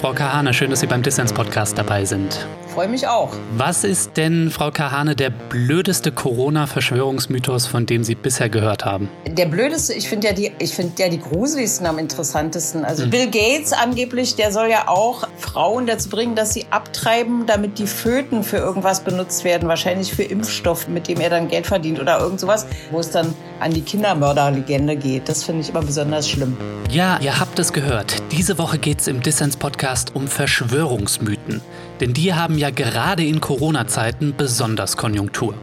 [0.00, 2.46] Frau Kahane, schön, dass Sie beim Dissens-Podcast dabei sind.
[2.78, 3.32] Freue mich auch.
[3.56, 9.08] Was ist denn, Frau Kahane, der blödeste Corona-Verschwörungsmythos, von dem Sie bisher gehört haben?
[9.26, 12.84] Der blödeste, ich finde ja, die, find ja die gruseligsten am interessantesten.
[12.84, 13.10] Also mhm.
[13.10, 17.88] Bill Gates angeblich, der soll ja auch Frauen dazu bringen, dass sie abtreiben, damit die
[17.88, 19.68] Föten für irgendwas benutzt werden.
[19.68, 23.34] Wahrscheinlich für Impfstoff, mit dem er dann Geld verdient oder irgend sowas, wo es dann
[23.58, 25.28] an die Kindermörderlegende geht.
[25.28, 26.56] Das finde ich immer besonders schlimm.
[26.90, 28.22] Ja, ihr habt es gehört.
[28.30, 31.60] Diese Woche geht es im Dissens-Podcast um Verschwörungsmythen.
[32.00, 35.54] Denn die haben ja gerade in Corona-Zeiten besonders Konjunktur.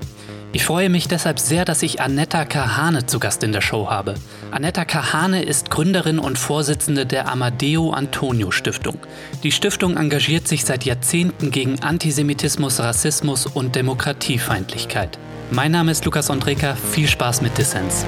[0.56, 4.14] Ich freue mich deshalb sehr, dass ich Anetta Kahane zu Gast in der Show habe.
[4.52, 8.98] Anetta Kahane ist Gründerin und Vorsitzende der Amadeo Antonio Stiftung.
[9.44, 15.20] Die Stiftung engagiert sich seit Jahrzehnten gegen Antisemitismus, Rassismus und Demokratiefeindlichkeit.
[15.52, 16.76] Mein Name ist Lukas Andreka.
[16.76, 18.06] Viel Spaß mit Dissens.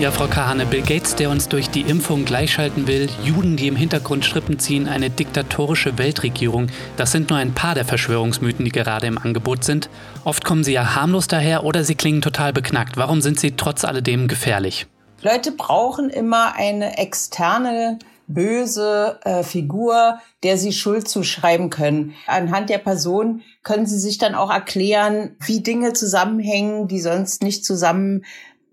[0.00, 3.74] Ja, Frau Kahane, Bill Gates, der uns durch die Impfung gleichschalten will, Juden, die im
[3.74, 9.08] Hintergrund Strippen ziehen, eine diktatorische Weltregierung, das sind nur ein paar der Verschwörungsmythen, die gerade
[9.08, 9.90] im Angebot sind.
[10.24, 12.96] Oft kommen sie ja harmlos daher oder sie klingen total beknackt.
[12.96, 14.86] Warum sind sie trotz alledem gefährlich?
[15.22, 22.14] Leute brauchen immer eine externe böse äh, Figur, der sie Schuld zuschreiben können.
[22.26, 27.64] Anhand der Person können sie sich dann auch erklären, wie Dinge zusammenhängen, die sonst nicht
[27.64, 28.24] zusammen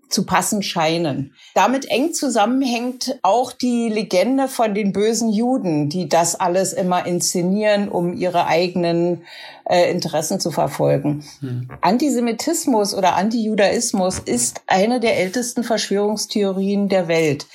[0.08, 1.34] zu passen scheinen.
[1.54, 7.88] Damit eng zusammenhängt auch die Legende von den bösen Juden, die das alles immer inszenieren,
[7.88, 9.24] um ihre eigenen
[9.68, 11.24] äh, Interessen zu verfolgen.
[11.40, 11.68] Hm.
[11.80, 17.46] Antisemitismus oder Antijudaismus ist eine der ältesten Verschwörungstheorien der Welt.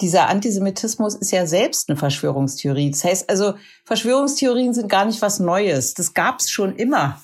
[0.00, 2.90] Dieser Antisemitismus ist ja selbst eine Verschwörungstheorie.
[2.90, 5.94] Das heißt also, Verschwörungstheorien sind gar nicht was Neues.
[5.94, 7.22] Das gab es schon immer.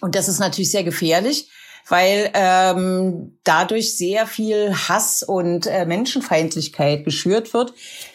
[0.00, 1.50] Und das ist natürlich sehr gefährlich,
[1.88, 7.72] weil ähm, dadurch sehr viel Hass und äh, Menschenfeindlichkeit geschürt wird.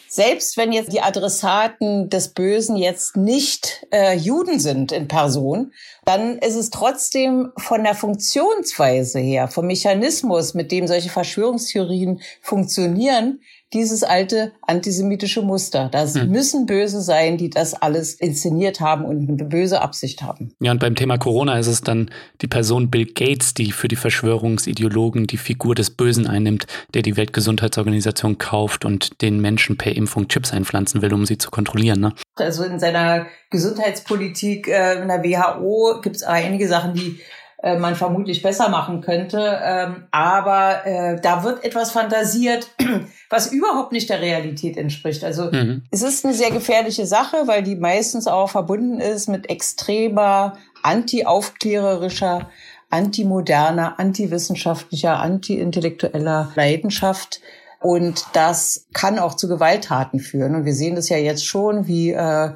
[0.08, 5.72] Selbst wenn jetzt die Adressaten des Bösen jetzt nicht äh, Juden sind in Person,
[6.04, 13.40] dann ist es trotzdem von der Funktionsweise her, vom Mechanismus, mit dem solche Verschwörungstheorien funktionieren,
[13.72, 15.88] dieses alte antisemitische Muster.
[15.90, 16.30] Das hm.
[16.30, 20.52] müssen Böse sein, die das alles inszeniert haben und eine böse Absicht haben.
[20.60, 22.10] Ja, und beim Thema Corona ist es dann
[22.42, 27.16] die Person Bill Gates, die für die Verschwörungsideologen die Figur des Bösen einnimmt, der die
[27.16, 32.00] Weltgesundheitsorganisation kauft und den Menschen per Impfung Chips einpflanzen will, um sie zu kontrollieren.
[32.00, 32.12] Ne?
[32.36, 37.20] Also in seiner Gesundheitspolitik äh, in der WHO gibt es einige Sachen, die
[37.62, 39.60] äh, man vermutlich besser machen könnte.
[39.62, 42.68] Ähm, aber äh, da wird etwas fantasiert,
[43.30, 45.22] was überhaupt nicht der Realität entspricht.
[45.22, 45.84] Also mhm.
[45.92, 52.50] es ist eine sehr gefährliche Sache, weil die meistens auch verbunden ist mit extremer anti-aufklärerischer,
[52.90, 57.40] antimoderner, antiwissenschaftlicher, anti-intellektueller Leidenschaft.
[57.78, 60.56] Und das kann auch zu Gewalttaten führen.
[60.56, 62.50] Und wir sehen das ja jetzt schon, wie äh,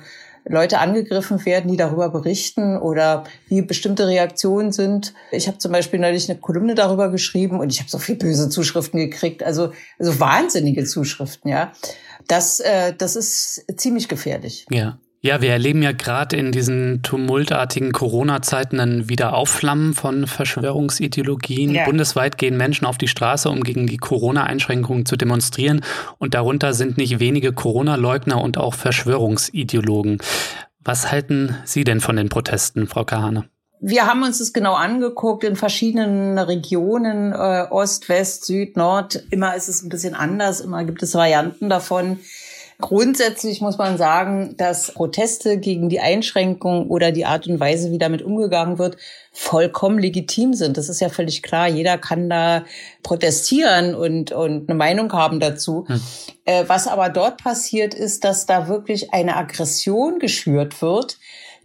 [0.48, 5.12] Leute angegriffen werden, die darüber berichten oder wie bestimmte Reaktionen sind.
[5.32, 8.48] Ich habe zum Beispiel neulich eine Kolumne darüber geschrieben und ich habe so viel böse
[8.48, 11.72] Zuschriften gekriegt, also, also wahnsinnige Zuschriften, ja.
[12.28, 14.66] Das, äh, das ist ziemlich gefährlich.
[14.70, 14.98] Ja.
[15.26, 21.75] Ja, wir erleben ja gerade in diesen tumultartigen Corona-Zeiten ein Wiederaufflammen von Verschwörungsideologien.
[21.75, 21.84] Ja.
[21.84, 25.81] Bundesweit gehen Menschen auf die Straße, um gegen die Corona-Einschränkungen zu demonstrieren.
[26.19, 30.19] Und darunter sind nicht wenige Corona-Leugner und auch Verschwörungsideologen.
[30.84, 33.48] Was halten Sie denn von den Protesten, Frau Kahane?
[33.81, 39.25] Wir haben uns das genau angeguckt in verschiedenen Regionen, äh, Ost, West, Süd, Nord.
[39.31, 42.20] Immer ist es ein bisschen anders, immer gibt es Varianten davon.
[42.78, 47.98] Grundsätzlich muss man sagen, dass Proteste gegen die Einschränkung oder die Art und Weise, wie
[47.98, 48.98] damit umgegangen wird,
[49.32, 50.76] vollkommen legitim sind.
[50.76, 51.69] Das ist ja völlig klar.
[51.69, 52.64] Jeder kann da
[53.03, 55.87] protestieren und, und eine Meinung haben dazu.
[55.88, 56.00] Hm.
[56.44, 61.19] Äh, was aber dort passiert, ist, dass da wirklich eine Aggression geschürt wird,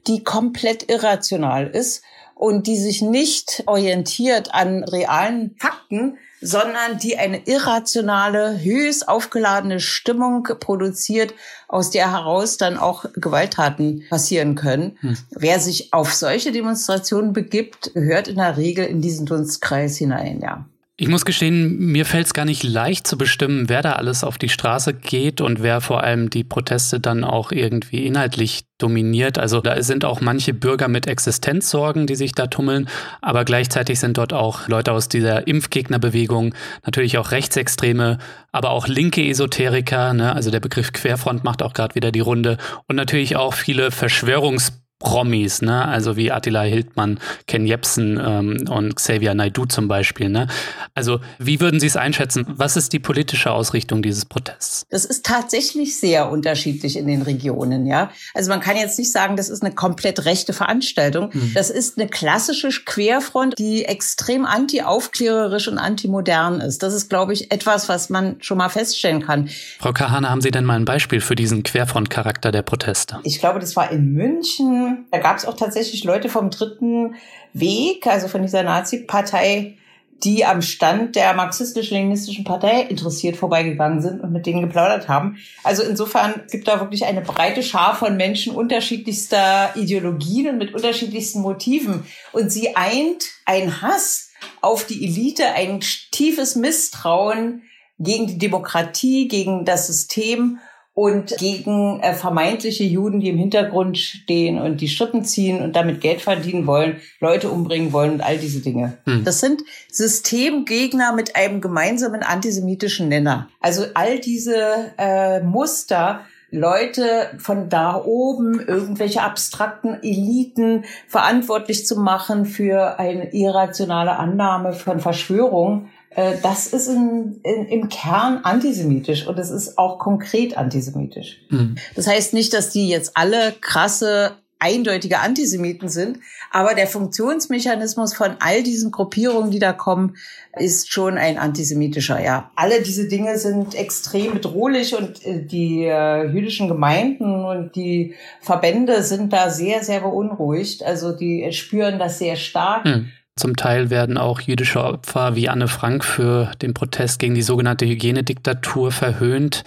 [0.07, 2.03] die komplett irrational ist
[2.35, 10.43] und die sich nicht orientiert an realen Fakten, sondern die eine irrationale, höchst aufgeladene Stimmung
[10.59, 11.33] produziert,
[11.67, 14.97] aus der heraus dann auch Gewalttaten passieren können.
[15.01, 15.17] Hm.
[15.29, 20.65] Wer sich auf solche Demonstrationen begibt, gehört in der Regel in diesen Dunstkreis hinein, ja.
[21.01, 24.37] Ich muss gestehen, mir fällt es gar nicht leicht zu bestimmen, wer da alles auf
[24.37, 29.39] die Straße geht und wer vor allem die Proteste dann auch irgendwie inhaltlich dominiert.
[29.39, 32.87] Also da sind auch manche Bürger mit Existenzsorgen, die sich da tummeln,
[33.19, 36.53] aber gleichzeitig sind dort auch Leute aus dieser Impfgegnerbewegung,
[36.85, 38.19] natürlich auch Rechtsextreme,
[38.51, 40.35] aber auch linke Esoteriker, ne?
[40.35, 44.80] also der Begriff Querfront macht auch gerade wieder die Runde und natürlich auch viele Verschwörungs
[45.01, 45.85] Promis, ne?
[45.85, 50.47] Also wie Attila Hildmann, Ken Jebsen ähm, und Xavier Naidu zum Beispiel, ne?
[50.95, 52.45] Also wie würden Sie es einschätzen?
[52.47, 54.85] Was ist die politische Ausrichtung dieses Protests?
[54.89, 58.11] Das ist tatsächlich sehr unterschiedlich in den Regionen, ja.
[58.33, 61.31] Also man kann jetzt nicht sagen, das ist eine komplett rechte Veranstaltung.
[61.33, 61.51] Mhm.
[61.53, 66.83] Das ist eine klassische Querfront, die extrem anti-aufklärerisch und anti-modern ist.
[66.83, 69.49] Das ist, glaube ich, etwas, was man schon mal feststellen kann.
[69.79, 73.19] Frau Kahane, haben Sie denn mal ein Beispiel für diesen Querfront-Charakter der Proteste?
[73.23, 74.90] Ich glaube, das war in München.
[75.11, 77.15] Da gab es auch tatsächlich Leute vom dritten
[77.53, 79.77] Weg, also von dieser Nazi-Partei,
[80.23, 85.37] die am Stand der marxistisch-leninistischen Partei interessiert vorbeigegangen sind und mit denen geplaudert haben.
[85.63, 91.41] Also insofern gibt da wirklich eine breite Schar von Menschen unterschiedlichster Ideologien und mit unterschiedlichsten
[91.41, 92.05] Motiven.
[92.33, 94.29] Und sie eint ein Hass
[94.61, 95.79] auf die Elite, ein
[96.11, 97.63] tiefes Misstrauen
[97.97, 100.59] gegen die Demokratie, gegen das System
[100.93, 106.01] und gegen äh, vermeintliche Juden, die im Hintergrund stehen und die Strippen ziehen und damit
[106.01, 108.97] Geld verdienen wollen, Leute umbringen wollen und all diese Dinge.
[109.05, 109.23] Hm.
[109.23, 113.47] Das sind Systemgegner mit einem gemeinsamen antisemitischen Nenner.
[113.61, 116.21] Also all diese äh, Muster,
[116.53, 124.99] Leute von da oben, irgendwelche abstrakten Eliten verantwortlich zu machen für eine irrationale Annahme von
[124.99, 131.41] Verschwörung, äh, das ist in, in, im Kern antisemitisch und es ist auch konkret antisemitisch.
[131.49, 131.75] Mhm.
[131.95, 136.19] Das heißt nicht, dass die jetzt alle krasse, eindeutige Antisemiten sind,
[136.51, 140.17] aber der Funktionsmechanismus von all diesen Gruppierungen, die da kommen,
[140.59, 142.51] ist schon ein antisemitischer, ja.
[142.55, 149.01] Alle diese Dinge sind extrem bedrohlich und äh, die äh, jüdischen Gemeinden und die Verbände
[149.01, 150.83] sind da sehr, sehr beunruhigt.
[150.83, 152.85] Also die spüren das sehr stark.
[152.85, 153.09] Mhm.
[153.35, 157.85] Zum Teil werden auch jüdische Opfer wie Anne Frank für den Protest gegen die sogenannte
[157.85, 159.63] Hygienediktatur verhöhnt.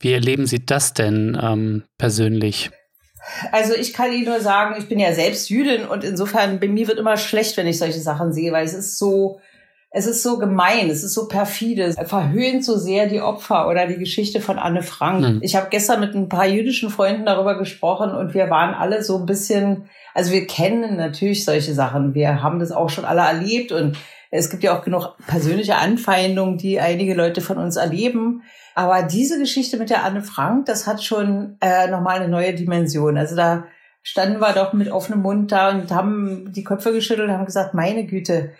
[0.00, 2.70] Wie erleben Sie das denn ähm, persönlich?
[3.52, 6.88] Also ich kann Ihnen nur sagen, ich bin ja selbst Jüdin und insofern bei mir
[6.88, 9.40] wird immer schlecht, wenn ich solche Sachen sehe, weil es ist so,
[9.96, 13.86] es ist so gemein, es ist so perfide, es verhöhnt so sehr die Opfer oder
[13.86, 15.24] die Geschichte von Anne Frank.
[15.24, 15.38] Hm.
[15.40, 19.18] Ich habe gestern mit ein paar jüdischen Freunden darüber gesprochen und wir waren alle so
[19.18, 22.14] ein bisschen also wir kennen natürlich solche Sachen.
[22.14, 23.98] Wir haben das auch schon alle erlebt und
[24.30, 28.42] es gibt ja auch genug persönliche Anfeindungen, die einige Leute von uns erleben.
[28.76, 33.18] Aber diese Geschichte mit der Anne Frank, das hat schon äh, nochmal eine neue Dimension.
[33.18, 33.64] Also da
[34.02, 37.74] standen wir doch mit offenem Mund da und haben die Köpfe geschüttelt und haben gesagt,
[37.74, 38.52] meine Güte,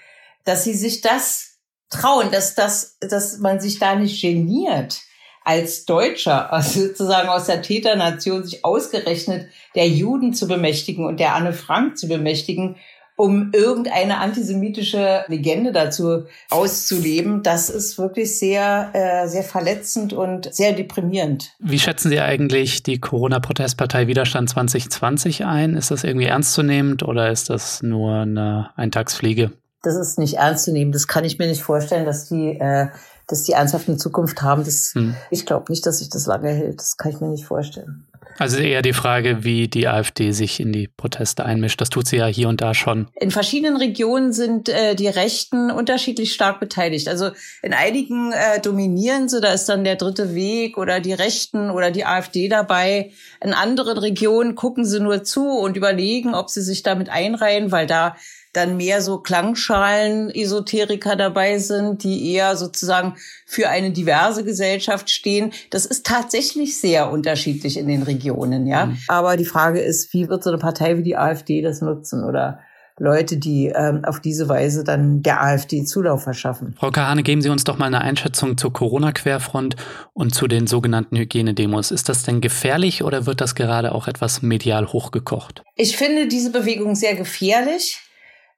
[0.45, 1.59] dass sie sich das
[1.91, 5.01] trauen, dass, das, dass man sich da nicht geniert
[5.45, 11.35] als Deutscher, also sozusagen aus der Täternation, sich ausgerechnet der Juden zu bemächtigen und der
[11.35, 12.77] Anne Frank zu bemächtigen,
[13.17, 20.73] um irgendeine antisemitische Legende dazu auszuleben, das ist wirklich sehr, äh, sehr verletzend und sehr
[20.73, 21.53] deprimierend.
[21.61, 25.77] Wie schätzen Sie eigentlich die Corona-Protestpartei Widerstand 2020 ein?
[25.77, 29.53] Ist das irgendwie ernstzunehmend oder ist das nur eine Eintagsfliege?
[29.85, 30.93] Das ist nicht ernst zu nehmen.
[30.93, 32.89] Das kann ich mir nicht vorstellen, dass die äh,
[33.27, 34.65] dass die ernsthaft eine Zukunft haben.
[34.65, 35.15] Das, hm.
[35.31, 36.81] Ich glaube nicht, dass sich das lange hält.
[36.81, 38.07] Das kann ich mir nicht vorstellen.
[38.37, 41.81] Also eher die Frage, wie die AfD sich in die Proteste einmischt.
[41.81, 43.07] Das tut sie ja hier und da schon.
[43.15, 47.09] In verschiedenen Regionen sind äh, die Rechten unterschiedlich stark beteiligt.
[47.09, 47.31] Also
[47.63, 51.93] in einigen äh, dominieren sie, da ist dann der dritte Weg oder die Rechten oder
[51.93, 53.13] die AfD dabei.
[53.41, 57.87] In anderen Regionen gucken sie nur zu und überlegen, ob sie sich damit einreihen, weil
[57.87, 58.17] da
[58.55, 65.53] dann mehr so Klangschalen-Esoteriker dabei sind, die eher sozusagen für eine diverse Gesellschaft stehen.
[65.71, 68.87] Das ist tatsächlich sehr unterschiedlich in den Regionen, ja.
[68.87, 68.99] Mhm.
[69.09, 72.61] Aber die Frage ist, wie wird so eine Partei wie die AfD das nutzen oder
[72.99, 76.77] Leute, die ähm, auf diese Weise dann der AfD Zulauf verschaffen.
[76.79, 79.75] Frau Kahane, geben Sie uns doch mal eine Einschätzung zur Corona-Querfront
[80.13, 81.91] und zu den sogenannten Hygienedemos.
[81.91, 85.65] Ist das denn gefährlich oder wird das gerade auch etwas medial hochgekocht?
[85.75, 88.01] Ich finde diese Bewegung sehr gefährlich.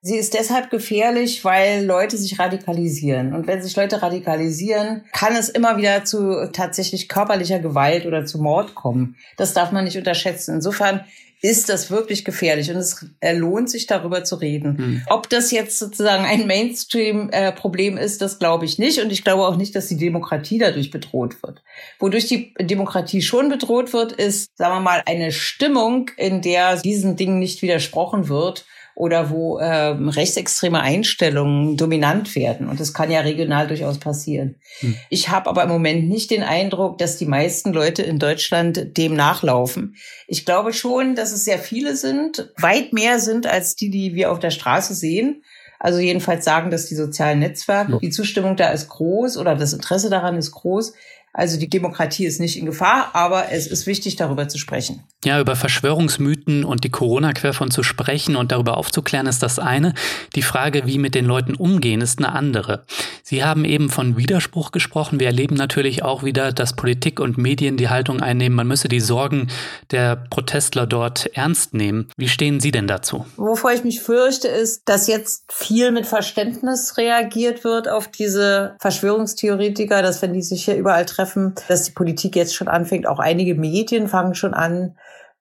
[0.07, 3.35] Sie ist deshalb gefährlich, weil Leute sich radikalisieren.
[3.35, 8.39] Und wenn sich Leute radikalisieren, kann es immer wieder zu tatsächlich körperlicher Gewalt oder zu
[8.39, 9.17] Mord kommen.
[9.37, 10.55] Das darf man nicht unterschätzen.
[10.55, 11.01] Insofern
[11.43, 14.79] ist das wirklich gefährlich und es lohnt sich darüber zu reden.
[14.79, 15.03] Hm.
[15.09, 19.57] Ob das jetzt sozusagen ein Mainstream-Problem ist, das glaube ich nicht und ich glaube auch
[19.57, 21.65] nicht, dass die Demokratie dadurch bedroht wird.
[21.99, 27.17] Wodurch die Demokratie schon bedroht wird, ist, sagen wir mal, eine Stimmung, in der diesen
[27.17, 28.65] Dingen nicht widersprochen wird
[28.97, 32.67] oder wo ähm, rechtsextreme Einstellungen dominant werden.
[32.67, 34.57] Und das kann ja regional durchaus passieren.
[34.81, 34.97] Hm.
[35.11, 39.15] Ich habe aber im Moment nicht den Eindruck, dass die meisten Leute in Deutschland dem
[39.15, 39.97] nachlaufen.
[40.27, 44.33] Ich glaube schon, dass es sehr viele sind, weit mehr sind als die, die wir
[44.33, 45.43] auf der Straße sehen.
[45.79, 47.93] Also jedenfalls sagen dass die sozialen Netzwerke.
[47.93, 47.99] Ja.
[47.99, 50.95] Die Zustimmung da ist groß oder das Interesse daran ist groß.
[51.35, 55.05] Also die Demokratie ist nicht in Gefahr, aber es ist wichtig, darüber zu sprechen.
[55.27, 59.93] Ja, über Verschwörungsmythen und die Corona-Querfront zu sprechen und darüber aufzuklären, ist das eine.
[60.35, 62.85] Die Frage, wie mit den Leuten umgehen, ist eine andere.
[63.23, 65.21] Sie haben eben von Widerspruch gesprochen.
[65.21, 69.01] Wir erleben natürlich auch wieder, dass Politik und Medien die Haltung einnehmen, man müsse die
[69.01, 69.49] Sorgen
[69.91, 72.09] der Protestler dort ernst nehmen.
[72.17, 73.27] Wie stehen Sie denn dazu?
[73.37, 80.03] Wovor ich mich fürchte, ist, dass jetzt viel mit Verständnis reagiert wird auf diese Verschwörungstheoretiker,
[80.03, 83.07] dass wenn die sich hier überall treffen, treffen, dass die Politik jetzt schon anfängt.
[83.07, 84.97] Auch einige Medien fangen schon an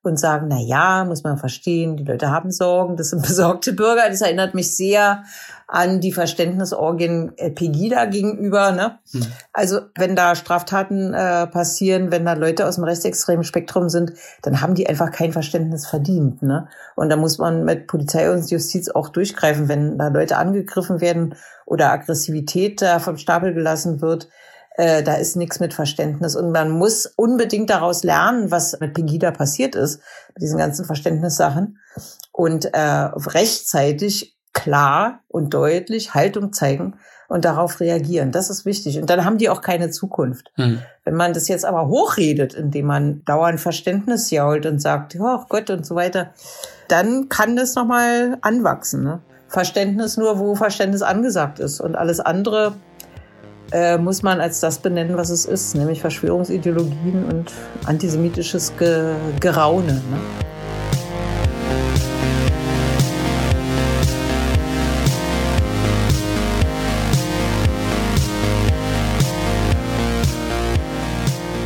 [0.06, 4.10] und sagen, na ja, muss man verstehen, die Leute haben Sorgen, das sind besorgte Bürger.
[4.10, 5.24] Das erinnert mich sehr
[5.68, 8.72] an die Verständnisorgien Pegida gegenüber.
[8.72, 9.00] Ne?
[9.12, 9.26] Hm.
[9.52, 14.62] Also wenn da Straftaten äh, passieren, wenn da Leute aus dem rechtsextremen Spektrum sind, dann
[14.62, 16.44] haben die einfach kein Verständnis verdient.
[16.44, 16.68] Ne?
[16.96, 21.36] Und da muss man mit Polizei und Justiz auch durchgreifen, wenn da Leute angegriffen werden
[21.66, 24.30] oder Aggressivität da vom Stapel gelassen wird
[24.78, 26.36] äh, da ist nichts mit Verständnis.
[26.36, 30.02] Und man muss unbedingt daraus lernen, was mit Pegida passiert ist,
[30.34, 31.80] mit diesen ganzen Verständnissachen.
[32.32, 36.96] Und äh, rechtzeitig klar und deutlich Haltung zeigen
[37.28, 38.32] und darauf reagieren.
[38.32, 39.00] Das ist wichtig.
[39.00, 40.52] Und dann haben die auch keine Zukunft.
[40.56, 40.80] Hm.
[41.04, 45.70] Wenn man das jetzt aber hochredet, indem man dauernd Verständnis jault und sagt, oh Gott
[45.70, 46.32] und so weiter,
[46.88, 49.04] dann kann das nochmal anwachsen.
[49.04, 49.22] Ne?
[49.48, 51.80] Verständnis nur, wo Verständnis angesagt ist.
[51.80, 52.74] Und alles andere
[53.72, 57.52] äh, muss man als das benennen, was es ist, nämlich Verschwörungsideologien und
[57.86, 59.94] antisemitisches Ge Geraune.
[59.94, 60.20] Ne?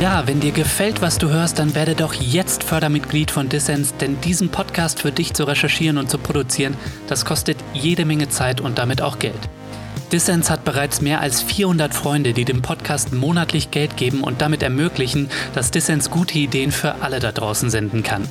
[0.00, 4.18] Ja, wenn dir gefällt, was du hörst, dann werde doch jetzt Fördermitglied von Dissens, denn
[4.22, 6.74] diesen Podcast für dich zu recherchieren und zu produzieren,
[7.06, 9.50] das kostet jede Menge Zeit und damit auch Geld.
[10.12, 14.60] Dissens hat bereits mehr als 400 Freunde, die dem Podcast monatlich Geld geben und damit
[14.60, 18.28] ermöglichen, dass Dissens gute Ideen für alle da draußen senden kann.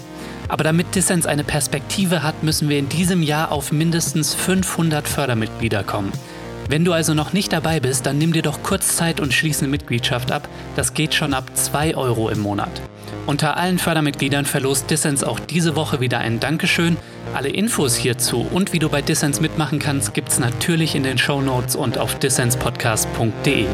[0.49, 5.83] Aber damit Dissens eine Perspektive hat, müssen wir in diesem Jahr auf mindestens 500 Fördermitglieder
[5.83, 6.11] kommen.
[6.67, 9.61] Wenn du also noch nicht dabei bist, dann nimm dir doch kurz Zeit und schließe
[9.61, 10.49] eine Mitgliedschaft ab.
[10.75, 12.81] Das geht schon ab 2 Euro im Monat.
[13.29, 16.97] Unter allen Fördermitgliedern verlost Dissens auch diese Woche wieder ein Dankeschön.
[17.35, 21.39] Alle Infos hierzu und wie du bei Dissens mitmachen kannst, gibt's natürlich in den Show
[21.39, 23.67] Notes und auf dissenspodcast.de.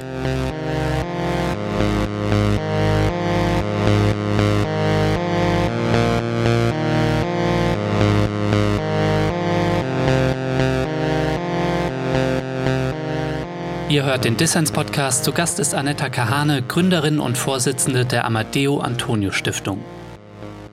[13.95, 15.23] Ihr hört den Dissens-Podcast.
[15.23, 19.85] Zu Gast ist Anetta Kahane, Gründerin und Vorsitzende der Amadeo Antonio Stiftung.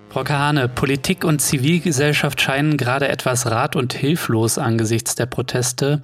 [0.09, 6.03] Frau Kahane, Politik und Zivilgesellschaft scheinen gerade etwas rat- und hilflos angesichts der Proteste.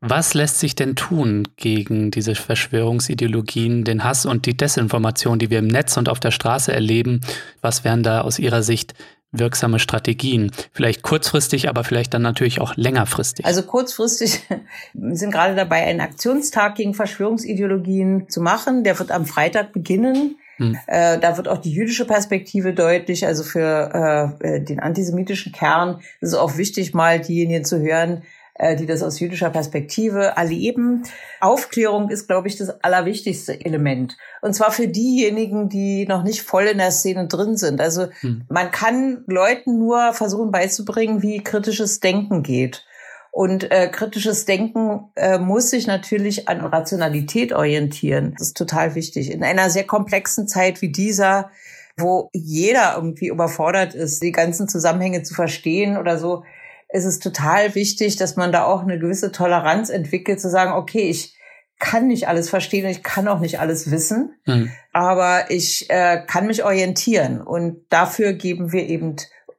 [0.00, 5.58] Was lässt sich denn tun gegen diese Verschwörungsideologien, den Hass und die Desinformation, die wir
[5.58, 7.20] im Netz und auf der Straße erleben?
[7.60, 8.94] Was wären da aus Ihrer Sicht
[9.32, 10.52] wirksame Strategien?
[10.72, 13.44] Vielleicht kurzfristig, aber vielleicht dann natürlich auch längerfristig.
[13.44, 14.40] Also kurzfristig
[14.94, 18.84] sind gerade dabei, einen Aktionstag gegen Verschwörungsideologien zu machen.
[18.84, 20.36] Der wird am Freitag beginnen.
[20.56, 20.76] Hm.
[20.86, 23.26] Äh, da wird auch die jüdische Perspektive deutlich.
[23.26, 28.22] Also für äh, äh den antisemitischen Kern ist es auch wichtig, mal diejenigen zu hören,
[28.58, 31.04] die das aus jüdischer Perspektive erleben.
[31.40, 34.16] Aufklärung ist, glaube ich, das allerwichtigste Element.
[34.42, 37.80] Und zwar für diejenigen, die noch nicht voll in der Szene drin sind.
[37.80, 38.42] Also hm.
[38.48, 42.84] man kann Leuten nur versuchen beizubringen, wie kritisches Denken geht.
[43.30, 48.34] Und äh, kritisches Denken äh, muss sich natürlich an Rationalität orientieren.
[48.36, 49.30] Das ist total wichtig.
[49.30, 51.50] In einer sehr komplexen Zeit wie dieser,
[51.96, 56.42] wo jeder irgendwie überfordert ist, die ganzen Zusammenhänge zu verstehen oder so,
[56.90, 61.10] ist es total wichtig, dass man da auch eine gewisse Toleranz entwickelt, zu sagen, okay,
[61.10, 61.34] ich
[61.78, 64.70] kann nicht alles verstehen und ich kann auch nicht alles wissen, mhm.
[64.92, 69.16] aber ich äh, kann mich orientieren und dafür geben wir eben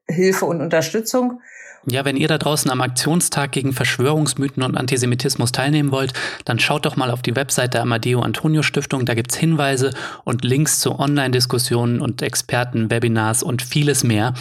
[0.08, 1.40] Hilfe und Unterstützung.
[1.86, 6.86] Ja, wenn ihr da draußen am Aktionstag gegen Verschwörungsmythen und Antisemitismus teilnehmen wollt, dann schaut
[6.86, 9.06] doch mal auf die Website der Amadeo Antonio Stiftung.
[9.06, 9.94] Da gibt's Hinweise
[10.26, 14.34] und Links zu Online-Diskussionen und Experten, Webinars und vieles mehr.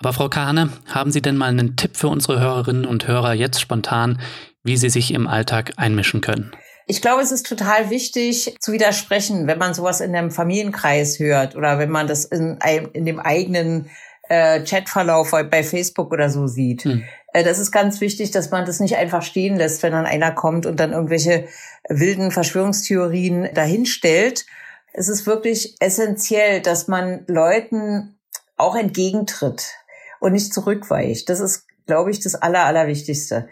[0.00, 3.60] Aber Frau Kahne, haben Sie denn mal einen Tipp für unsere Hörerinnen und Hörer jetzt
[3.60, 4.18] spontan,
[4.64, 6.52] wie sie sich im Alltag einmischen können?
[6.86, 11.54] Ich glaube, es ist total wichtig zu widersprechen, wenn man sowas in einem Familienkreis hört
[11.54, 12.58] oder wenn man das in,
[12.94, 13.90] in dem eigenen
[14.28, 16.84] äh, Chatverlauf bei Facebook oder so sieht.
[16.84, 17.04] Hm.
[17.34, 20.32] Äh, das ist ganz wichtig, dass man das nicht einfach stehen lässt, wenn dann einer
[20.32, 21.46] kommt und dann irgendwelche
[21.88, 24.46] wilden Verschwörungstheorien dahinstellt.
[24.94, 28.16] Es ist wirklich essentiell, dass man Leuten
[28.56, 29.74] auch entgegentritt
[30.20, 31.28] und nicht zurückweicht.
[31.28, 33.48] Das ist, glaube ich, das Aller, Allerwichtigste.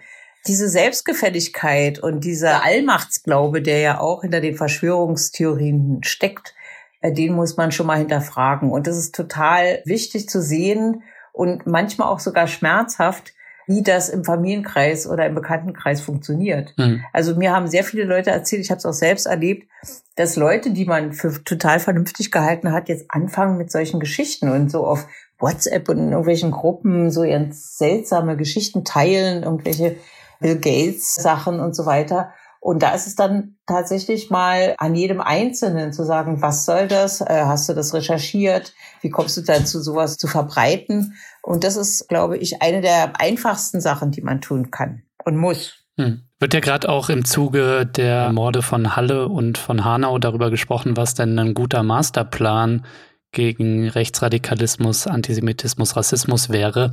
[0.46, 6.54] Diese Selbstgefälligkeit und dieser Allmachtsglaube, der ja auch hinter den Verschwörungstheorien steckt,
[7.00, 8.70] äh, den muss man schon mal hinterfragen.
[8.70, 13.34] Und das ist total wichtig zu sehen und manchmal auch sogar schmerzhaft,
[13.66, 16.72] wie das im Familienkreis oder im Bekanntenkreis funktioniert.
[16.78, 17.04] Mhm.
[17.12, 19.68] Also mir haben sehr viele Leute erzählt, ich habe es auch selbst erlebt,
[20.16, 24.70] dass Leute, die man für total vernünftig gehalten hat, jetzt anfangen mit solchen Geschichten und
[24.70, 25.06] so auf
[25.38, 29.96] WhatsApp und in irgendwelchen Gruppen so ganz seltsame Geschichten teilen, irgendwelche
[30.40, 32.32] Bill Gates Sachen und so weiter.
[32.60, 37.20] Und da ist es dann tatsächlich mal an jedem Einzelnen zu sagen, was soll das?
[37.20, 38.74] Äh, hast du das recherchiert?
[39.00, 41.14] Wie kommst du dazu, sowas zu verbreiten?
[41.42, 45.76] Und das ist, glaube ich, eine der einfachsten Sachen, die man tun kann und muss.
[45.96, 46.22] Hm.
[46.40, 50.96] Wird ja gerade auch im Zuge der Morde von Halle und von Hanau darüber gesprochen,
[50.96, 52.84] was denn ein guter Masterplan
[53.32, 56.92] gegen Rechtsradikalismus, Antisemitismus, Rassismus wäre.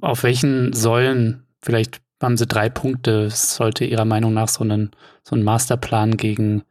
[0.00, 4.90] Auf welchen Säulen, vielleicht haben Sie drei Punkte, sollte Ihrer Meinung nach so, einen,
[5.22, 6.62] so ein Masterplan gegen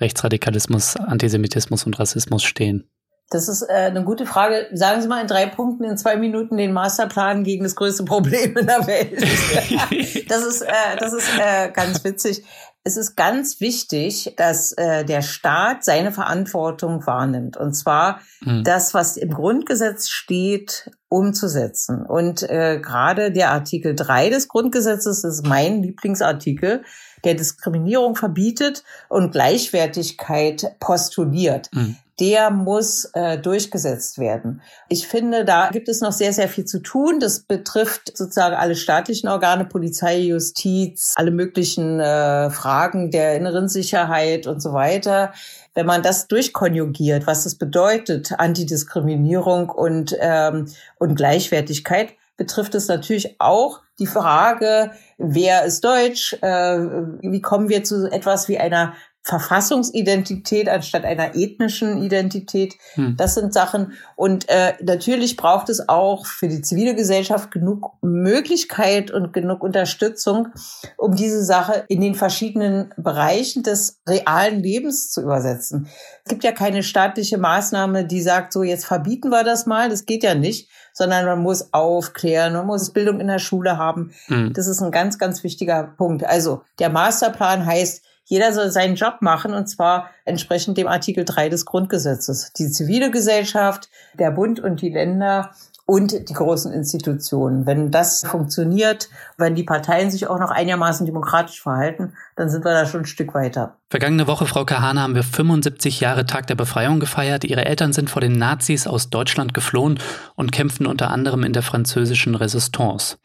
[0.00, 2.88] Rechtsradikalismus, Antisemitismus und Rassismus stehen?
[3.32, 4.68] Das ist äh, eine gute Frage.
[4.72, 8.56] Sagen Sie mal in drei Punkten, in zwei Minuten den Masterplan gegen das größte Problem
[8.56, 9.22] in der Welt.
[10.28, 12.44] das ist, äh, das ist äh, ganz witzig.
[12.84, 17.56] Es ist ganz wichtig, dass äh, der Staat seine Verantwortung wahrnimmt.
[17.56, 18.64] Und zwar hm.
[18.64, 22.04] das, was im Grundgesetz steht, umzusetzen.
[22.04, 26.82] Und äh, gerade der Artikel 3 des Grundgesetzes ist mein Lieblingsartikel
[27.22, 31.70] der Diskriminierung verbietet und Gleichwertigkeit postuliert.
[31.72, 34.62] Mhm der muss äh, durchgesetzt werden.
[34.88, 37.18] Ich finde, da gibt es noch sehr, sehr viel zu tun.
[37.18, 44.46] Das betrifft sozusagen alle staatlichen Organe, Polizei, Justiz, alle möglichen äh, Fragen der inneren Sicherheit
[44.46, 45.32] und so weiter.
[45.74, 50.68] Wenn man das durchkonjugiert, was das bedeutet, Antidiskriminierung und, ähm,
[51.00, 56.34] und Gleichwertigkeit, betrifft es natürlich auch die Frage, wer ist Deutsch?
[56.40, 56.78] Äh,
[57.20, 62.74] wie kommen wir zu etwas wie einer Verfassungsidentität anstatt einer ethnischen Identität.
[62.94, 63.16] Hm.
[63.16, 63.92] Das sind Sachen.
[64.16, 70.48] Und äh, natürlich braucht es auch für die zivile Gesellschaft genug Möglichkeit und genug Unterstützung,
[70.96, 75.86] um diese Sache in den verschiedenen Bereichen des realen Lebens zu übersetzen.
[76.24, 79.88] Es gibt ja keine staatliche Maßnahme, die sagt, so jetzt verbieten wir das mal.
[79.88, 84.12] Das geht ja nicht, sondern man muss aufklären, man muss Bildung in der Schule haben.
[84.26, 84.52] Hm.
[84.52, 86.24] Das ist ein ganz, ganz wichtiger Punkt.
[86.24, 91.48] Also der Masterplan heißt, jeder soll seinen Job machen und zwar entsprechend dem Artikel 3
[91.48, 92.52] des Grundgesetzes.
[92.52, 97.66] Die zivile Gesellschaft, der Bund und die Länder und die großen Institutionen.
[97.66, 102.72] Wenn das funktioniert, wenn die Parteien sich auch noch einigermaßen demokratisch verhalten, dann sind wir
[102.72, 103.76] da schon ein Stück weiter.
[103.90, 107.44] Vergangene Woche, Frau Kahane, haben wir 75 Jahre Tag der Befreiung gefeiert.
[107.44, 109.98] Ihre Eltern sind vor den Nazis aus Deutschland geflohen
[110.34, 113.16] und kämpften unter anderem in der französischen Resistance.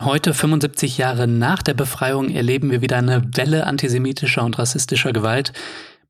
[0.00, 5.52] Heute, 75 Jahre nach der Befreiung, erleben wir wieder eine Welle antisemitischer und rassistischer Gewalt.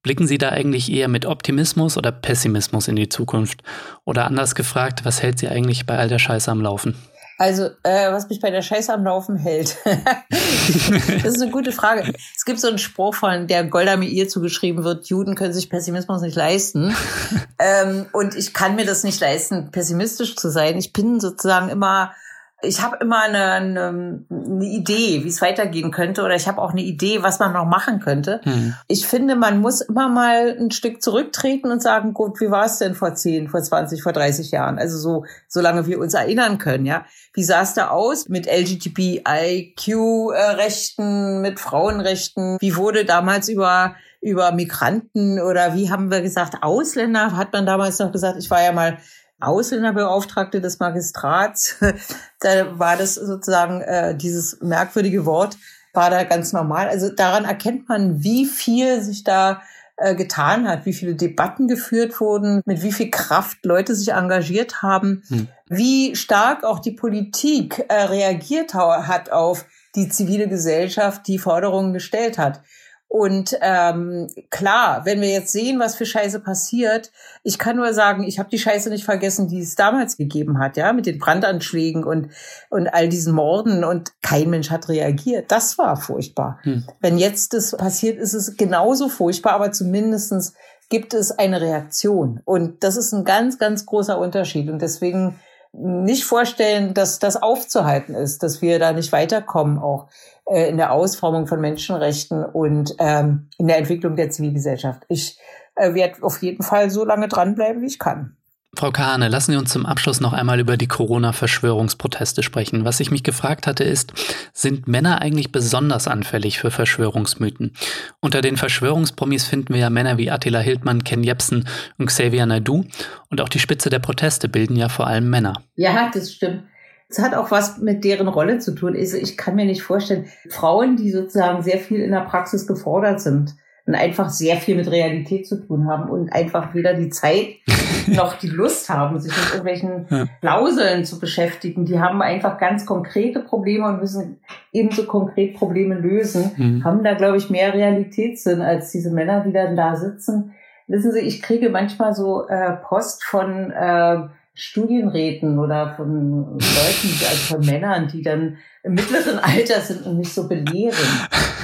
[0.02, 3.62] Blicken Sie da eigentlich eher mit Optimismus oder Pessimismus in die Zukunft?
[4.04, 6.94] Oder anders gefragt, was hält Sie eigentlich bei all der Scheiße am Laufen?
[7.40, 9.76] Also, äh, was mich bei der Scheiße am Laufen hält,
[10.28, 12.12] das ist eine gute Frage.
[12.36, 16.20] Es gibt so einen Spruch von der Golda Meir zugeschrieben wird, Juden können sich Pessimismus
[16.20, 16.96] nicht leisten.
[17.60, 20.78] ähm, und ich kann mir das nicht leisten, pessimistisch zu sein.
[20.78, 22.12] Ich bin sozusagen immer
[22.60, 26.72] ich habe immer eine, eine, eine Idee, wie es weitergehen könnte, oder ich habe auch
[26.72, 28.40] eine Idee, was man noch machen könnte.
[28.42, 28.74] Hm.
[28.88, 32.78] Ich finde, man muss immer mal ein Stück zurücktreten und sagen, gut, wie war es
[32.78, 34.76] denn vor 10, vor 20, vor 30 Jahren?
[34.78, 37.04] Also so, solange wir uns erinnern können, ja.
[37.32, 42.56] Wie sah es da aus mit LGBTIQ-Rechten, mit Frauenrechten?
[42.60, 48.00] Wie wurde damals über über Migranten oder wie haben wir gesagt, Ausländer, hat man damals
[48.00, 48.98] noch gesagt, ich war ja mal
[49.40, 51.76] Ausländerbeauftragte des Magistrats,
[52.40, 55.56] da war das sozusagen äh, dieses merkwürdige Wort,
[55.92, 56.88] war da ganz normal.
[56.88, 59.62] Also daran erkennt man, wie viel sich da
[59.96, 64.82] äh, getan hat, wie viele Debatten geführt wurden, mit wie viel Kraft Leute sich engagiert
[64.82, 65.48] haben, hm.
[65.68, 72.38] wie stark auch die Politik äh, reagiert hat auf die zivile Gesellschaft, die Forderungen gestellt
[72.38, 72.60] hat.
[73.08, 77.10] Und ähm, klar, wenn wir jetzt sehen, was für Scheiße passiert,
[77.42, 80.76] ich kann nur sagen, ich habe die Scheiße nicht vergessen, die es damals gegeben hat,
[80.76, 82.28] ja, mit den Brandanschlägen und
[82.68, 85.50] und all diesen Morden und kein Mensch hat reagiert.
[85.50, 86.58] Das war furchtbar.
[86.64, 86.84] Hm.
[87.00, 90.52] Wenn jetzt das passiert, ist es genauso furchtbar, aber zumindestens
[90.90, 92.40] gibt es eine Reaktion.
[92.44, 94.70] Und das ist ein ganz, ganz großer Unterschied.
[94.70, 95.38] Und deswegen
[95.80, 100.08] nicht vorstellen, dass das aufzuhalten ist, dass wir da nicht weiterkommen auch
[100.46, 105.04] äh, in der Ausformung von Menschenrechten und ähm, in der Entwicklung der Zivilgesellschaft.
[105.08, 105.38] Ich
[105.74, 108.36] äh, werde auf jeden Fall so lange dranbleiben, wie ich kann.
[108.78, 112.84] Frau Kahane, lassen Sie uns zum Abschluss noch einmal über die Corona-Verschwörungsproteste sprechen.
[112.84, 114.12] Was ich mich gefragt hatte, ist,
[114.52, 117.72] sind Männer eigentlich besonders anfällig für Verschwörungsmythen?
[118.20, 121.66] Unter den Verschwörungspromis finden wir ja Männer wie Attila Hildmann, Ken Jebsen
[121.98, 122.84] und Xavier Naidu.
[123.30, 125.54] Und auch die Spitze der Proteste bilden ja vor allem Männer.
[125.74, 126.62] Ja, das stimmt.
[127.08, 128.94] Es hat auch was mit deren Rolle zu tun.
[128.96, 133.20] Also ich kann mir nicht vorstellen, Frauen, die sozusagen sehr viel in der Praxis gefordert
[133.20, 133.56] sind,
[133.88, 137.54] und einfach sehr viel mit Realität zu tun haben und einfach weder die Zeit
[138.06, 140.26] noch die Lust haben, sich mit irgendwelchen ja.
[140.42, 141.86] Klauseln zu beschäftigen.
[141.86, 144.40] Die haben einfach ganz konkrete Probleme und müssen
[144.74, 146.84] ebenso konkret Probleme lösen, mhm.
[146.84, 150.52] haben da, glaube ich, mehr Realitätssinn als diese Männer, die dann da sitzen.
[150.86, 154.18] Wissen Sie, ich kriege manchmal so äh, Post von äh,
[154.52, 160.34] Studienräten oder von Leuten, also von Männern, die dann im mittleren Alter sind und mich
[160.34, 160.94] so belehren.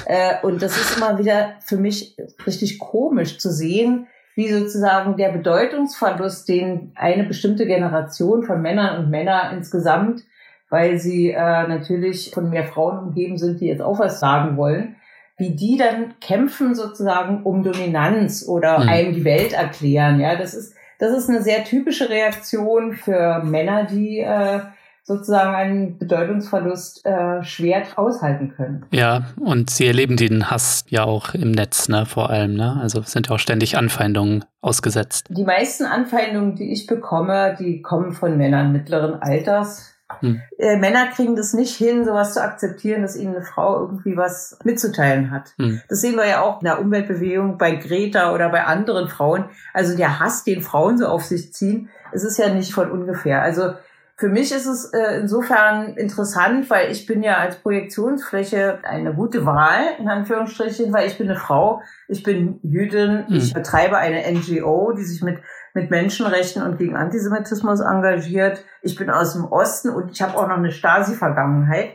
[0.06, 5.30] Äh, und das ist immer wieder für mich richtig komisch zu sehen, wie sozusagen der
[5.30, 10.22] Bedeutungsverlust, den eine bestimmte Generation von Männern und Männer insgesamt,
[10.70, 14.96] weil sie äh, natürlich von mehr Frauen umgeben sind, die jetzt auch was sagen wollen,
[15.36, 18.88] wie die dann kämpfen sozusagen um Dominanz oder mhm.
[18.88, 20.20] einem die Welt erklären.
[20.20, 24.60] Ja, das ist das ist eine sehr typische Reaktion für Männer, die äh,
[25.04, 28.86] sozusagen einen Bedeutungsverlust äh, schwer aushalten können.
[28.90, 32.78] Ja, und sie erleben den Hass ja auch im Netz, ne, vor allem, ne?
[32.80, 35.26] Also sind ja auch ständig Anfeindungen ausgesetzt.
[35.28, 40.40] Die meisten Anfeindungen, die ich bekomme, die kommen von Männern mittleren Alters, hm.
[40.58, 44.58] Äh, Männer kriegen das nicht hin, sowas zu akzeptieren, dass ihnen eine Frau irgendwie was
[44.64, 45.54] mitzuteilen hat.
[45.58, 45.80] Hm.
[45.88, 49.46] Das sehen wir ja auch in der Umweltbewegung bei Greta oder bei anderen Frauen.
[49.72, 53.42] Also der Hass, den Frauen so auf sich ziehen, es ist ja nicht von ungefähr.
[53.42, 53.74] Also
[54.24, 59.44] für mich ist es äh, insofern interessant, weil ich bin ja als Projektionsfläche eine gute
[59.44, 63.37] Wahl, in Anführungsstrichen, weil ich bin eine Frau, ich bin Jüdin, hm.
[63.37, 65.40] ich betreibe eine NGO, die sich mit
[65.74, 68.64] mit Menschenrechten und gegen Antisemitismus engagiert.
[68.80, 71.90] Ich bin aus dem Osten und ich habe auch noch eine Stasi-Vergangenheit.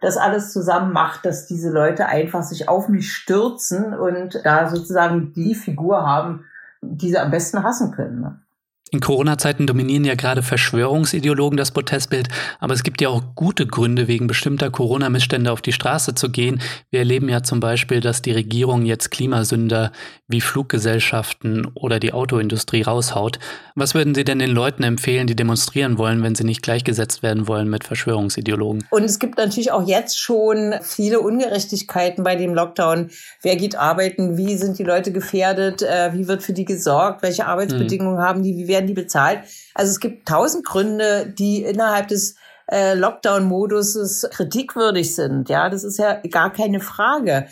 [0.00, 5.32] Das alles zusammen macht, dass diese Leute einfach sich auf mich stürzen und da sozusagen
[5.32, 6.44] die Figur haben,
[6.80, 8.44] die sie am besten hassen können.
[8.94, 12.28] In Corona-Zeiten dominieren ja gerade Verschwörungsideologen das Protestbild,
[12.60, 16.60] aber es gibt ja auch gute Gründe, wegen bestimmter Corona-Missstände auf die Straße zu gehen.
[16.90, 19.92] Wir erleben ja zum Beispiel, dass die Regierung jetzt Klimasünder
[20.28, 23.38] wie Fluggesellschaften oder die Autoindustrie raushaut.
[23.74, 27.48] Was würden Sie denn den Leuten empfehlen, die demonstrieren wollen, wenn sie nicht gleichgesetzt werden
[27.48, 28.84] wollen mit Verschwörungsideologen?
[28.90, 33.08] Und es gibt natürlich auch jetzt schon viele Ungerechtigkeiten bei dem Lockdown.
[33.40, 34.36] Wer geht arbeiten?
[34.36, 35.80] Wie sind die Leute gefährdet?
[35.80, 37.22] Äh, wie wird für die gesorgt?
[37.22, 38.24] Welche Arbeitsbedingungen hm.
[38.24, 38.56] haben die?
[38.58, 39.40] Wie werden werden die bezahlt?
[39.74, 42.36] Also es gibt tausend Gründe, die innerhalb des
[42.70, 45.48] äh, Lockdown-Moduses kritikwürdig sind.
[45.48, 47.46] Ja, das ist ja gar keine Frage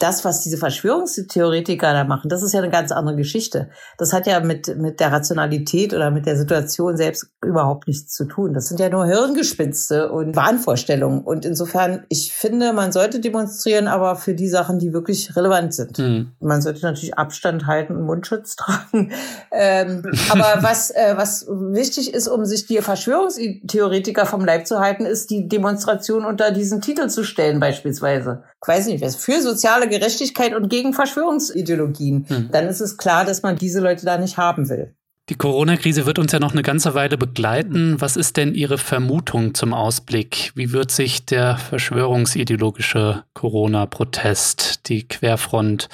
[0.00, 3.68] das, was diese Verschwörungstheoretiker da machen, das ist ja eine ganz andere Geschichte.
[3.98, 8.24] Das hat ja mit, mit der Rationalität oder mit der Situation selbst überhaupt nichts zu
[8.24, 8.54] tun.
[8.54, 11.22] Das sind ja nur Hirngespinste und Wahnvorstellungen.
[11.22, 15.98] Und insofern, ich finde, man sollte demonstrieren, aber für die Sachen, die wirklich relevant sind.
[15.98, 16.32] Mhm.
[16.40, 19.12] Man sollte natürlich Abstand halten und Mundschutz tragen.
[19.52, 25.04] Ähm, aber was, äh, was wichtig ist, um sich die Verschwörungstheoretiker vom Leib zu halten,
[25.04, 28.44] ist die Demonstration unter diesen Titel zu stellen, beispielsweise.
[28.62, 32.48] Ich weiß nicht, was für soziale Gerechtigkeit und gegen Verschwörungsideologien, hm.
[32.50, 34.94] dann ist es klar, dass man diese Leute da nicht haben will.
[35.28, 38.00] Die Corona-Krise wird uns ja noch eine ganze Weile begleiten.
[38.00, 40.50] Was ist denn Ihre Vermutung zum Ausblick?
[40.56, 45.88] Wie wird sich der verschwörungsideologische Corona-Protest, die Querfront,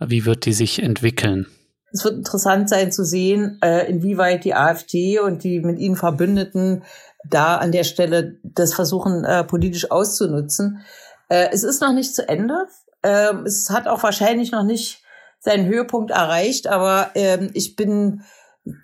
[0.00, 1.46] wie wird die sich entwickeln?
[1.92, 6.82] Es wird interessant sein zu sehen, äh, inwieweit die AfD und die mit ihnen Verbündeten
[7.26, 10.84] da an der Stelle das versuchen, äh, politisch auszunutzen.
[11.28, 12.66] Äh, es ist noch nicht zu Ende.
[13.04, 15.02] Ähm, es hat auch wahrscheinlich noch nicht
[15.38, 18.22] seinen Höhepunkt erreicht, aber ähm, ich bin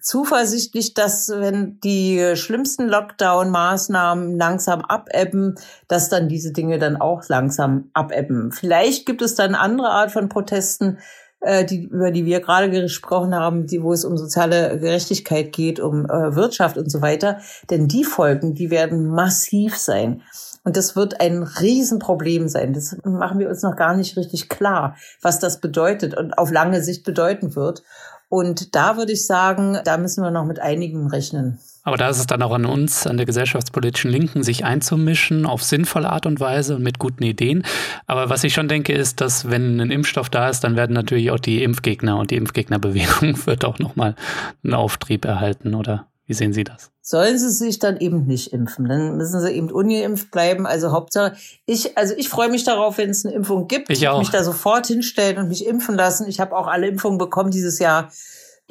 [0.03, 5.55] zuversichtlich, dass wenn die schlimmsten Lockdown-Maßnahmen langsam abebben,
[5.89, 8.53] dass dann diese Dinge dann auch langsam abebben.
[8.53, 10.99] Vielleicht gibt es dann andere Art von Protesten,
[11.41, 15.81] äh, die, über die wir gerade gesprochen haben, die, wo es um soziale Gerechtigkeit geht,
[15.81, 17.41] um äh, Wirtschaft und so weiter.
[17.71, 20.23] Denn die Folgen, die werden massiv sein.
[20.63, 22.75] Und das wird ein Riesenproblem sein.
[22.75, 26.83] Das machen wir uns noch gar nicht richtig klar, was das bedeutet und auf lange
[26.83, 27.83] Sicht bedeuten wird.
[28.29, 31.59] Und da würde ich sagen, da müssen wir noch mit einigen rechnen.
[31.83, 35.63] Aber da ist es dann auch an uns, an der gesellschaftspolitischen Linken, sich einzumischen auf
[35.63, 37.65] sinnvolle Art und Weise und mit guten Ideen.
[38.07, 41.31] Aber was ich schon denke, ist, dass wenn ein Impfstoff da ist, dann werden natürlich
[41.31, 44.15] auch die Impfgegner und die Impfgegnerbewegung wird auch nochmal
[44.63, 46.07] einen Auftrieb erhalten, oder?
[46.31, 46.93] Wie sehen Sie das?
[47.03, 48.89] Sollen sie sich dann eben nicht impfen?
[48.89, 50.65] Dann müssen sie eben ungeimpft bleiben.
[50.65, 51.35] Also Hauptsache,
[51.67, 53.91] ich, also ich freue mich darauf, wenn es eine Impfung gibt.
[53.91, 54.21] Ich auch.
[54.21, 56.29] mich da sofort hinstellen und mich impfen lassen.
[56.29, 58.13] Ich habe auch alle Impfungen bekommen dieses Jahr.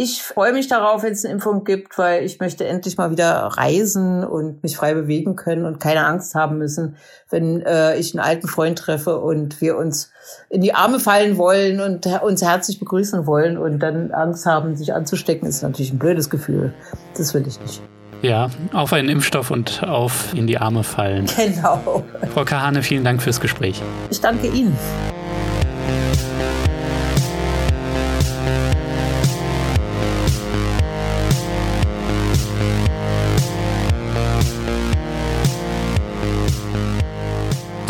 [0.01, 3.33] Ich freue mich darauf, wenn es eine Impfung gibt, weil ich möchte endlich mal wieder
[3.35, 6.95] reisen und mich frei bewegen können und keine Angst haben müssen,
[7.29, 10.09] wenn äh, ich einen alten Freund treffe und wir uns
[10.49, 14.93] in die Arme fallen wollen und uns herzlich begrüßen wollen und dann Angst haben, sich
[14.93, 16.73] anzustecken, ist natürlich ein blödes Gefühl.
[17.17, 17.81] Das will ich nicht.
[18.21, 21.25] Ja, auf einen Impfstoff und auf in die Arme fallen.
[21.35, 22.05] Genau.
[22.33, 23.81] Frau Kahane, vielen Dank fürs Gespräch.
[24.09, 24.77] Ich danke Ihnen.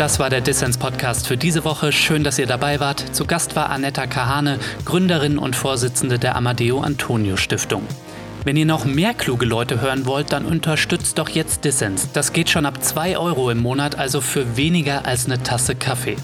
[0.00, 1.92] Das war der Dissens Podcast für diese Woche.
[1.92, 3.14] Schön, dass ihr dabei wart.
[3.14, 7.82] Zu Gast war Anetta Kahane, Gründerin und Vorsitzende der Amadeo Antonio Stiftung.
[8.42, 12.10] Wenn ihr noch mehr kluge Leute hören wollt, dann unterstützt doch jetzt Dissens.
[12.14, 16.16] Das geht schon ab 2 Euro im Monat, also für weniger als eine Tasse Kaffee.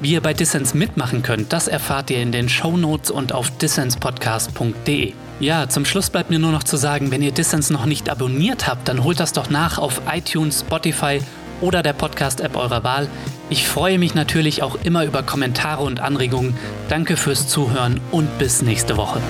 [0.00, 3.48] Wie ihr bei Dissens mitmachen könnt, das erfahrt ihr in den Show Notes und auf
[3.58, 5.12] dissenspodcast.de.
[5.38, 8.66] Ja, zum Schluss bleibt mir nur noch zu sagen, wenn ihr Dissens noch nicht abonniert
[8.66, 11.20] habt, dann holt das doch nach auf iTunes, Spotify
[11.64, 13.08] oder der Podcast-App eurer Wahl.
[13.48, 16.56] Ich freue mich natürlich auch immer über Kommentare und Anregungen.
[16.88, 19.20] Danke fürs Zuhören und bis nächste Woche.